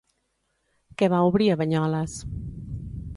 Què 1.01 1.09
va 1.15 1.19
obrir 1.27 1.51
a 1.51 1.59
Banyoles? 1.61 2.17